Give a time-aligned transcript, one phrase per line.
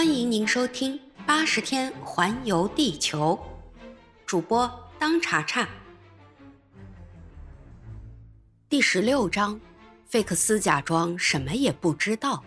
[0.00, 3.38] 欢迎您收听《八十天环游地球》，
[4.24, 4.66] 主播
[4.98, 5.68] 当查查。
[8.66, 9.60] 第十六章，
[10.06, 12.42] 费克斯假装什么也不知道。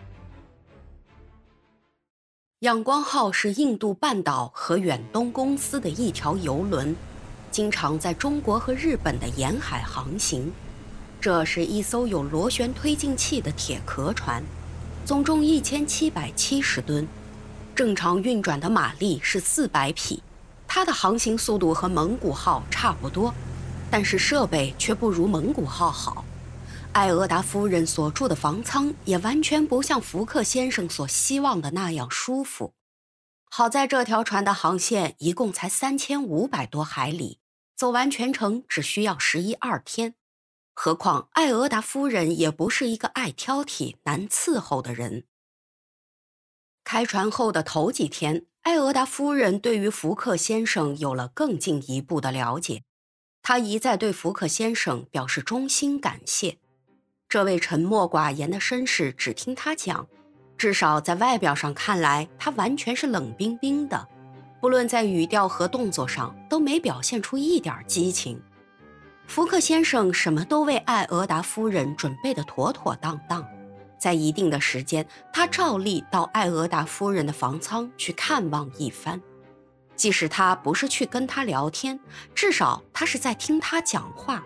[2.58, 6.96] 仰光号是印度半岛和远东公司的一条游轮，
[7.52, 10.52] 经常在中国和日本的沿海航行。
[11.20, 14.42] 这是一艘有螺旋推进器的铁壳船，
[15.04, 17.06] 总重一千七百七十吨。
[17.74, 20.22] 正常运转的马力是四百匹，
[20.68, 23.34] 它的航行速度和蒙古号差不多，
[23.90, 26.24] 但是设备却不如蒙古号好。
[26.92, 32.74] 艾俄达夫人所住的房舱也完全不像福克先生所希望的那样舒服。
[33.50, 37.40] 好在这条船的航线一共才三千五百多海里，
[37.76, 40.14] 走完全程只需要十一二天。
[40.72, 45.24] 何况艾俄达夫人也不是一个爱挑剔、难伺候的人。
[46.84, 52.82] 开船后的头几天，艾俄达夫人对于福克先生有了更进一步的了解。
[53.42, 56.58] 她一再对福克先生表示衷心感谢。
[57.26, 60.06] 这位沉默寡言的绅士只听他讲，
[60.58, 64.06] 至少在外表上看来，他完全是冷冰冰的，
[64.60, 68.40] 不论在语调和动作上都没表现出一点激情。
[69.26, 73.44] 福克先生什么都为艾俄达夫人准备得妥妥当当。
[74.04, 79.18] 在一定的时间，他照例到艾俄达夫人的房舱去看望一番。
[79.96, 81.98] 即使他不是去跟他聊天，
[82.34, 84.44] 至少他是在听他讲话。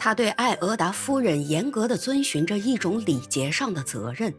[0.00, 4.34] 他对艾俄达夫人严格的遵循着一种礼节上的责任，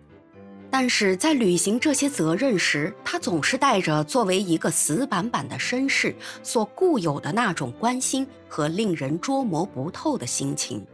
[0.69, 6.13] 但是在履行这些责任时，他总是带着作为一个死板板的绅士
[6.43, 10.85] 所固有的那种关心和令人捉摸不透的心情。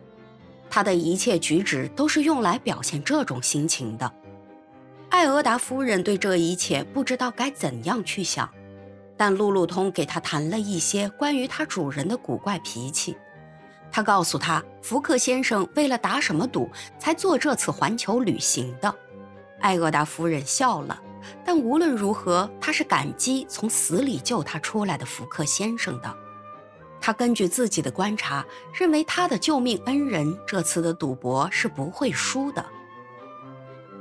[0.75, 4.11] 他的一切举止都是用来表现这种心情的。
[5.07, 8.49] 艾俄达夫人对这一切不知道该怎样去想，
[9.15, 13.15] 但路路通给他谈了一些关于他主人的古怪脾气。
[13.89, 16.69] 他告诉他，福克先生为了打什么赌
[16.99, 18.93] 才做这次环球旅行的。
[19.61, 21.01] 艾俄达夫人笑了，
[21.45, 26.13] 但无论如何，他是感激从死里救他出来的福克先生的。
[27.05, 28.43] 他根据自己的观察，
[28.73, 32.65] 认为他的救命恩人这次的赌博是不会输的。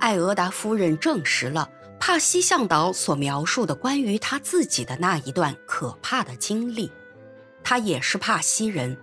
[0.00, 1.68] 艾俄达夫人证实了
[2.00, 6.90] 帕西向导所描述的关于他自己的那一段可怕的经历。
[7.62, 8.96] 他也是帕西人，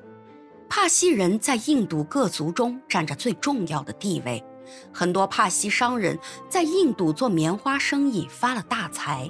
[0.68, 4.44] 帕西人在印度各族中占着最重要的地位，
[4.92, 6.18] 很多帕西商人
[6.50, 9.30] 在印度做棉花生意发了大财。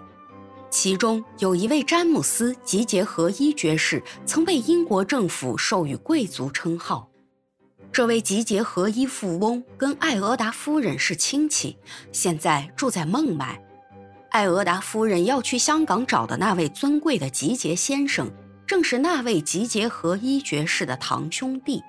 [0.71, 7.09] 其中有一位詹姆斯集结合一爵士，曾被英国政府授予贵族称号。
[7.91, 11.77] 这位集结合一富翁跟艾俄达夫人是亲戚，
[12.13, 13.61] 现在住在孟买。
[14.29, 18.31] 艾俄达夫人要去香港找的那位尊贵的集结先生，
[18.65, 21.83] 正是那位集结合一爵士的堂兄弟。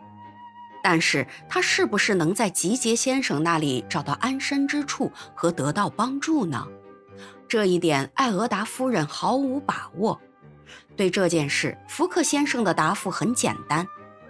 [0.82, 6.66] 但是他是不是能在集结先生那里找到安身之处和得到帮助呢？
[7.52, 10.18] 这一点，艾俄达夫人毫无把握。
[10.96, 13.86] 对这件事，福克先生的答复很简单，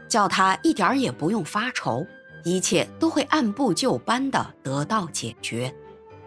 [0.08, 2.04] 叫他一点儿也不用发愁，
[2.42, 5.72] 一切都会按部就班地得到解决。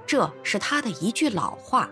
[0.07, 1.89] 这是他的一句老话。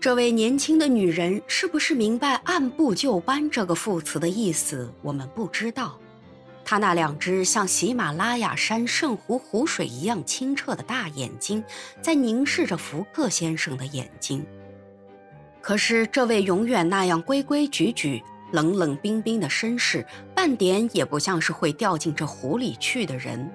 [0.00, 4.92] 这位年轻的女人是不是明白“按部就班”这个副词的意思？
[5.02, 5.96] 我们不知道。
[6.70, 11.64] 他那两只像喜马拉雅山圣湖湖水一样清澈的大眼睛，
[12.02, 14.44] 在凝视着福克先生的眼睛。
[15.62, 23.50] 可是，这位永远那样规规矩矩、冷冷冰冰的绅士，半点也不像是会掉进这湖里去的人。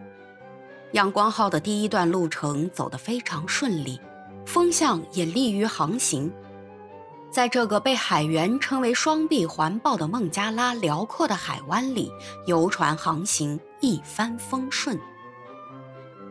[0.93, 4.01] 阳光号的第一段路程走得非常顺利，
[4.43, 6.33] 风向也利于航行。
[7.33, 12.11] 在这个被海员称为“双臂环抱”的孟加拉辽阔的海湾里，
[12.45, 14.99] 游船航行一帆风顺。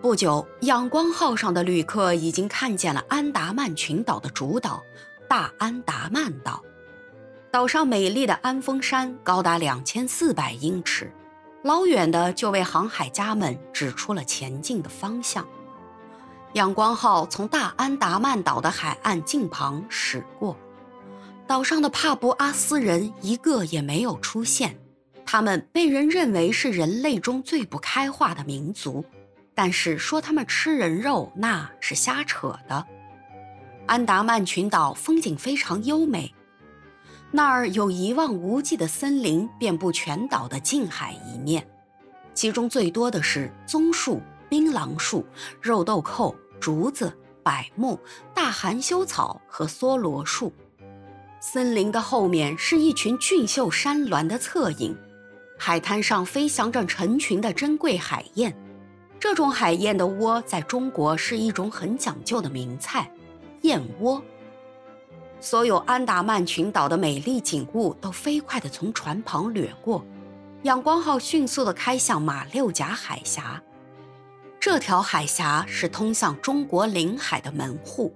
[0.01, 4.81] 不久，仰光号上的旅客已经看见了安达曼群岛的主岛——
[5.29, 6.62] 大安达曼岛。
[7.50, 11.12] 岛上美丽的安峰山高达两千四百英尺，
[11.65, 15.44] 老远的就为航海家们指出了前进的方向。
[16.53, 20.56] 仰光号从大安达曼岛的海岸近旁驶过。
[21.52, 24.75] 岛上的帕布阿斯人一个也没有出现，
[25.26, 29.04] 他们被人认为是人类中最不开化的民族，
[29.54, 32.87] 但是说他们吃人肉那是瞎扯的。
[33.84, 36.34] 安达曼群岛风景非常优美，
[37.31, 41.69] 那儿有一望无际的森林遍布全岛的近海一面，
[42.32, 45.22] 其中最多的是棕树、槟榔树、
[45.60, 47.12] 肉豆蔻、竹子、
[47.43, 48.00] 柏木、
[48.34, 50.50] 大含羞草和梭罗树。
[51.44, 54.97] 森林的后面是一群俊秀山峦的侧影，
[55.59, 58.56] 海滩上飞翔着成群的珍贵海燕。
[59.19, 63.11] 这种海燕的窝在中国是一种很讲究的名菜——
[63.62, 64.23] 燕窝。
[65.41, 70.06] 所有安达曼群岛的美丽景物都飞快地从船旁掠过，
[70.62, 73.61] 阳光号迅速地开向马六甲海峡。
[74.61, 78.15] 这条海峡是通向中国领海的门户。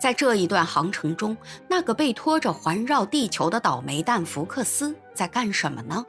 [0.00, 1.36] 在这一段航程中，
[1.68, 6.04] 那个被拖着环绕地球的倒霉蛋福克斯在干什么呢？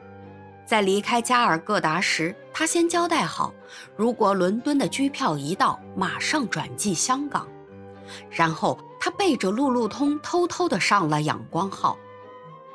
[0.64, 3.52] 在离开加尔各答时，他先交代好，
[3.94, 7.46] 如果伦敦的机票一到，马上转寄香港。
[8.30, 11.98] 然后他背着路路通偷偷地上了仰光号。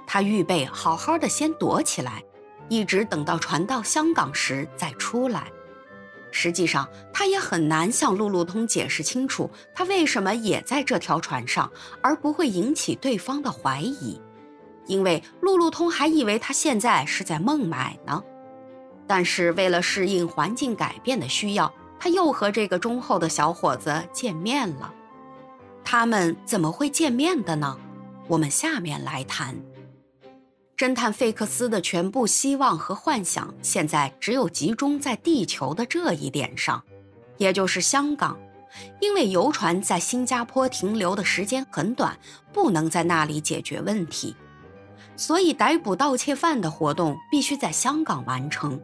[0.06, 2.24] 他预备好好的先躲起来，
[2.70, 5.52] 一直等到船到香港时再出来。
[6.32, 11.72] 实际上，他也很难向路路通解释清楚，他为什么也在这条船上，
[12.02, 14.22] 而不会引起对方的怀疑，
[14.86, 18.24] 因为路路通还以为他现在是在孟买呢。
[19.08, 24.94] 但是为了适应环境改变的需要，他又和这个忠厚的小伙子见面了。
[25.84, 27.78] 他们怎么会见面的呢？
[28.28, 29.56] 我们下面来谈。
[30.78, 36.84] 侦探费克斯的全部希望和幻想，现在只有集中在地球的这一点上，
[37.38, 38.38] 也就是香港，
[39.02, 42.16] 因为游船在新加坡停留的时间很短，
[42.54, 44.36] 不能在那里解决问题，
[45.16, 48.80] 所以逮捕盗窃犯的活动必须在香港完成，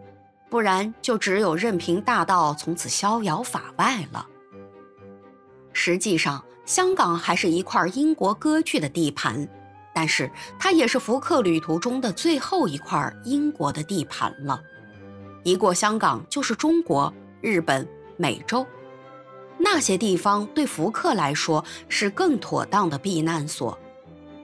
[0.50, 4.25] 不然就只有任凭大盗从此逍遥法外了。
[5.74, 9.48] 实际上，香港还是一块英国割据的地盘。
[9.94, 14.62] 但是它也是福克旅途中的最后一块英国的地盘了，
[15.44, 17.88] 一过香港就是中国、日本、
[18.18, 18.66] 美洲，
[19.57, 23.78] 那些地方对福克来说是更妥当的避难所。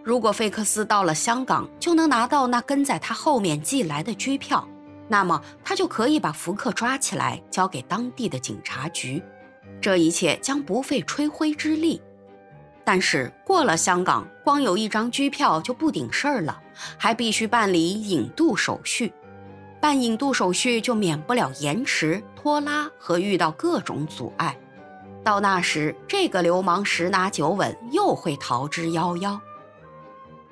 [0.04, 4.68] 如果费克斯到了香港就能拿到那跟在他后面寄来的机票，
[5.08, 9.22] 那么他就可以把福克抓起来交给当地的警察局，
[9.82, 12.02] 这一切将不费吹灰之力。
[12.92, 16.60] 但是过了香港，光有一张机票就不顶事儿了，
[16.98, 19.14] 还必须办理引渡手续。
[19.80, 24.58] 办引渡手续就免不了延迟、拖拉和遇到各种阻碍。
[25.24, 29.40] 到那时，这个流氓十拿九稳又会逃之夭夭。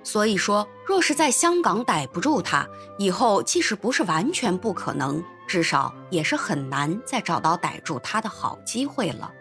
[0.04, 2.68] 所以说，若是在香港逮不住他，
[3.00, 9.34] 以后即使不是完全不可能，至少也是很难再找到逮住他的好机会了。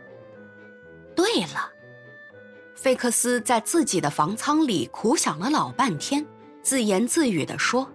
[1.14, 1.72] 对了。
[2.76, 6.24] 费克斯在自己的房舱里苦想了老半天，
[6.62, 7.90] 自言自语地说：“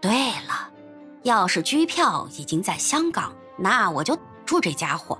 [0.00, 0.10] 对
[0.46, 0.70] 了，
[1.24, 4.16] 要是机票已经在香港，那我就
[4.46, 5.18] 住这家伙；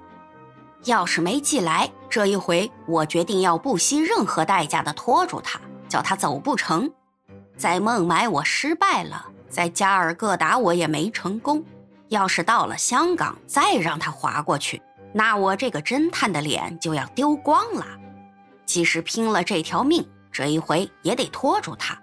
[0.85, 6.89] 要是没寄来，这一回我决定要不惜任何代价的拖住他，叫他走不成。
[7.57, 11.63] 在孟买我失败了，在加尔各答我也没成功。
[12.11, 14.81] 要是到了香港再让他划过去，
[15.13, 17.85] 那我这个侦探的脸就要丢光了。”
[18.69, 21.99] 即使拼了这条命，这一回也得拖住他。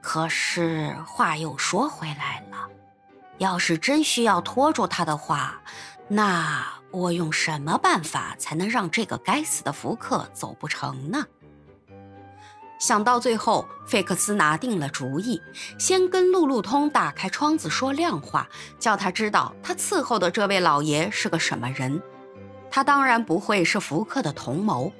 [0.00, 2.68] 可是话又说回来了，
[3.38, 5.62] 要是真需要拖住他的话，
[6.08, 11.24] 那我用什么办法才能让这个该死的福克走不成呢？
[12.80, 15.40] 想到最后，费克斯拿定了主意，
[15.78, 18.48] 先跟路路通打开窗子说亮话，
[18.80, 22.02] 叫他知道他伺候的这位老爷是个什么人。
[22.68, 24.92] 他当然不会是福克的同谋。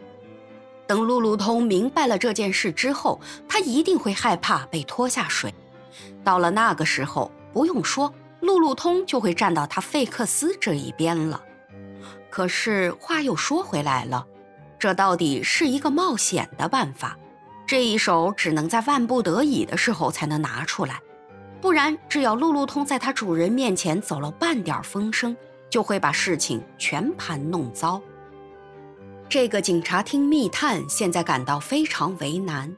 [0.89, 5.55] 等路路通明白了这件事之后，他一定会害怕被拖下水。
[6.25, 11.41] 到了那个时候，不用说，路路通就会站到他费克斯这一边了。
[12.31, 14.27] 可是话又说回来了，
[14.79, 17.19] 这到底是一个冒险的办法，
[17.67, 20.99] 这一手只能在万不得已的时候才能拿出来，
[21.61, 25.37] 不然只要路路通在他主人面前走了半点风声，
[25.69, 28.01] 就会把事情全盘弄糟。
[29.29, 32.75] 这个警察厅密探现在感到非常为难，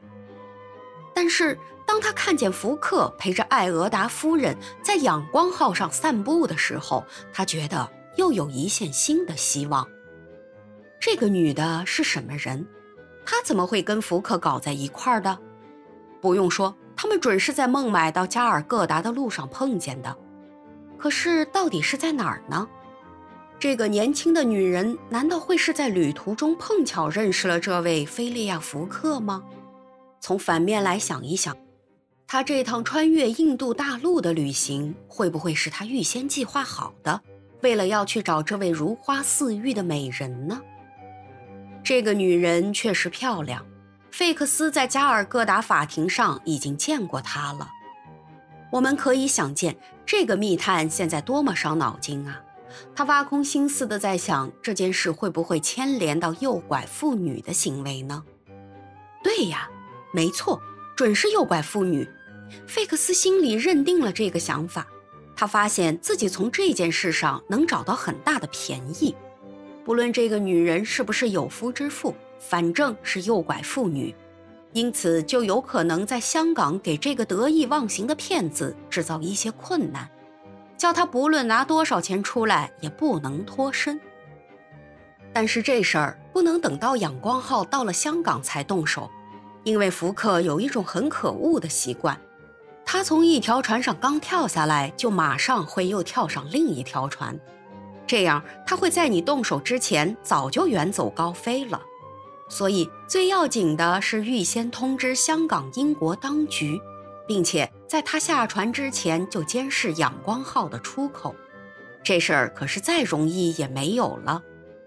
[1.15, 9.87] 但是当他看见福克陪着艾俄达夫人在仰光号上散步的时候，他觉得又有一线新的希望。
[10.99, 12.67] 这个女的是什么人？
[13.25, 15.39] 她怎么会跟福克搞在一块儿的？
[16.21, 20.15] 不用说，他们准是在孟买到加尔各答的路上碰见的。
[20.99, 22.69] 可是到底是在哪儿呢？
[23.61, 29.43] 这个年轻的女人难道会是在旅途中碰巧认识了这位菲利亚·福克吗？
[30.19, 31.55] 从反面来想一想，
[32.27, 37.21] 她这趟穿越印度大陆的旅行会不会是她预先计划好的？
[37.61, 40.59] 为了要去找这位如花似玉的美人呢？
[41.85, 43.63] 这个女人确实漂亮，
[44.11, 47.69] 费克斯在加尔各答法庭上已经见过她了。
[48.73, 49.77] 我们可以想见，
[50.07, 52.41] 这个密探现在多么伤脑筋啊！
[52.95, 58.25] 他挖空心思的在想这件事会不会牵连到诱拐妇女的行为呢？
[59.23, 59.69] 对呀，
[60.13, 60.61] 没错，
[60.97, 62.09] 准是诱拐妇女。
[62.67, 64.87] 费克斯心里认定了这个想法，
[65.37, 69.15] 他发现自己从这件事上能找到很大的便宜。
[69.85, 74.15] 不论这个女人是不是有夫之妇，反正是诱拐妇女，
[74.73, 80.09] 因此就有可能在香港给这个得意忘形的骗子制造一些困难。
[80.81, 84.01] 叫他不论拿多少钱出来，也不能脱身。
[85.31, 89.11] 但是这事儿不能等到仰光号到了香港才动手，
[89.63, 92.19] 因为福克有一种很可恶的习惯，
[92.83, 97.39] 他从一条船上刚跳下来，就马上会又跳上另一条船，
[98.07, 101.79] 这样他会在你动手之前早就远走高飞了。
[102.49, 106.81] 所以最要紧的是预先通知香港英国当局。
[107.31, 111.33] 并且在他下船之前就监视仰光号的出口，
[112.03, 114.43] 这事儿可是再容易也没有了，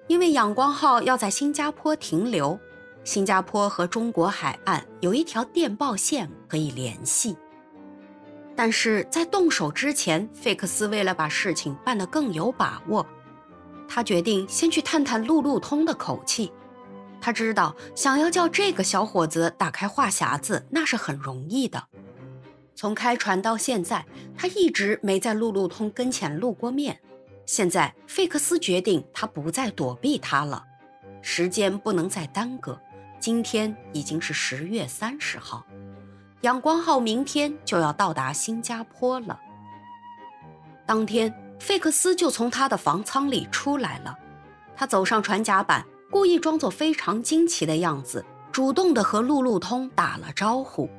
[0.08, 2.60] 因为仰光号要在新加坡停留，
[3.06, 7.38] 新加坡和中国海岸有一条电报线可以联系。
[8.58, 13.08] 但是在动手之前，费克斯为了把事情办得更有把握，
[13.88, 16.52] 他决定先去探探路路通的口气。
[17.22, 21.82] 他知道，想要叫这个小伙子打开话匣子，那是很容易的。
[22.76, 27.00] 从开船到现在，他一直没在路路通跟前露过面。
[27.46, 30.64] 现在，费克斯决定他不再躲避他了，
[31.22, 32.80] 时间不能再耽搁。
[33.20, 35.66] 今天已经是十月三十号，
[36.42, 39.40] 阳光号明天就要到达新加坡了。
[40.86, 44.18] 当天，费克斯就从他的房舱里出来了。
[44.76, 50.90] 他走上船甲板，故意装作非常惊奇的样子，主动地和路路通打了招呼。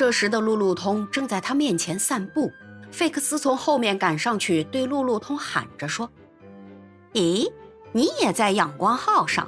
[0.00, 2.50] 这时的路路通正在他面前散步，
[2.90, 6.10] 费克斯从后面赶上去，对路路通喊着说
[7.12, 7.52] ：“咦，
[7.92, 9.46] 你也在阳光号上？”“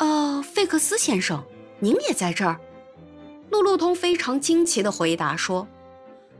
[0.00, 1.44] 呃，费克斯先生，
[1.80, 2.58] 您也在这儿？”
[3.52, 5.68] 路路通非常惊奇地回答说：“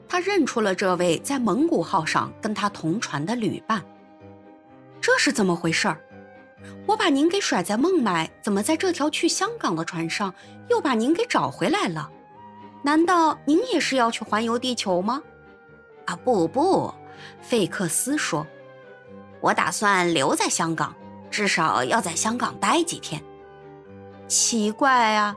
[0.09, 3.85] 他认出了这位在蒙古号上跟他同船的旅伴。
[5.03, 5.95] 这是怎么回事？
[6.87, 10.33] 我把您给甩在孟买，怎么在这条去香港的船上
[10.71, 12.13] 又把您给找回来了？”
[12.87, 15.21] 难道您也是要去环游地球吗？
[16.05, 16.95] 啊，不不，
[17.43, 18.47] 费克斯说，
[19.41, 20.95] 我打算留在香港，
[21.29, 23.21] 至少要在香港待几天。
[24.29, 25.35] 奇怪啊，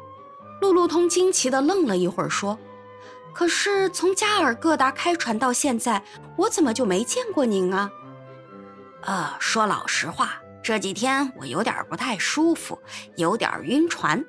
[0.62, 2.56] 路路通惊奇地愣了一会儿，说
[3.34, 6.04] ：“可是从加尔各答开船到现在，
[6.38, 7.90] 我怎么就没见过您啊？”
[9.02, 12.80] 呃，说老实话，这几天我有点不太舒服，
[13.16, 14.24] 有点晕船，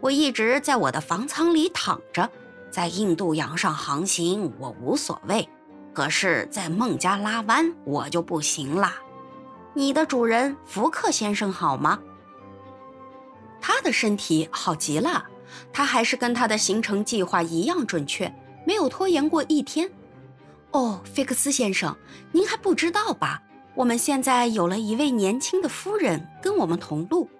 [0.00, 2.30] 我一直在我的房舱里躺着。
[2.74, 5.48] 在印度洋上航行我无所谓，
[5.92, 8.94] 可是，在孟加拉湾我就不行啦。
[9.74, 12.00] 你的主人福克先生好吗？
[13.60, 15.24] 他的身体好极了，
[15.72, 18.34] 他还是跟他的行程计划一样准确，
[18.66, 19.88] 没有拖延过一天。
[20.72, 21.96] 哦，菲克斯先生，
[22.32, 23.40] 您还不知道吧？
[23.76, 27.30] 我们现在有了一位年轻的夫人跟我们同路。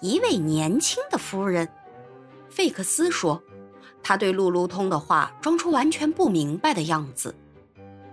[0.00, 1.66] 一位年轻的夫人，
[2.50, 3.42] 费克斯说。
[4.04, 7.34] 他对路路通的话装出完全不明白的样子，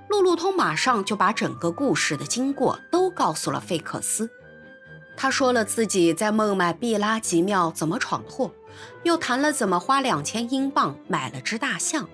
[0.08, 4.30] 路路通马上就把整个故事的经过都告诉了费克斯。
[5.18, 8.50] 他说了自己在孟买毕拉吉庙怎么闯祸，
[9.04, 12.08] 又谈了怎么花两千英镑买了只大象，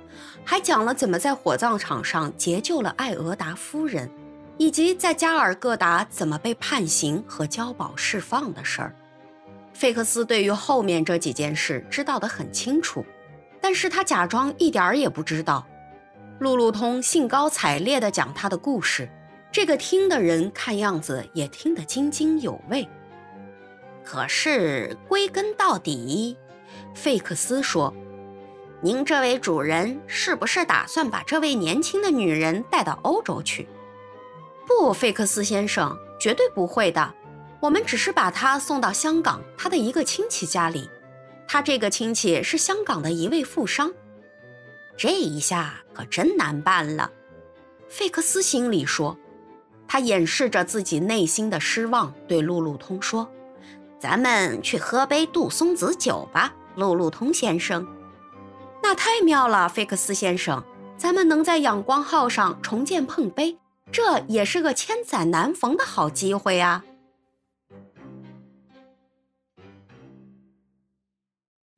[0.44, 4.10] 还讲了怎么在火葬场上解救了艾俄达夫人，
[4.58, 8.96] 以及在加尔各答怎么被判刑和交保释放的事儿。
[9.74, 13.06] 费克斯对于后面这几件事知道得很清楚。
[13.62, 15.66] 但是他假装一点儿也不知道，
[16.40, 19.10] 路路通兴高采烈地讲他的故事，
[19.52, 22.88] 这个听的人看样子也听得津津有味。
[24.04, 26.38] 可是归根到底，
[26.94, 27.94] 费克斯说
[28.80, 33.68] ：“您这位主人是不是打算把这位年轻的女人带到欧洲去？”
[34.66, 37.14] 不，费克斯先生，绝对不会的。
[37.60, 40.90] 我们只是把她送到香港他的一个亲戚家里。
[41.48, 43.92] 他这个亲戚是香港的一位富商，
[44.98, 47.10] 这一下可真难办了。
[47.88, 49.18] 费克斯心里说，
[49.88, 53.32] 他掩饰着自己内心的失望，对路路通说
[53.98, 57.88] ：“咱们去喝杯杜松子酒吧，路路通先生。”
[58.84, 60.62] 那太妙了，费克斯先生，
[60.98, 63.58] 咱们能在仰光号上重见碰杯，
[63.90, 66.84] 这也是个千载难逢的好机会啊。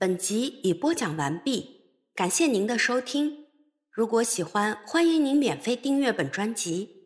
[0.02, 1.82] 本集已播讲完毕，
[2.16, 3.48] 感谢您的收听。
[3.92, 6.99] 如果喜欢，欢迎您免费订阅本专辑。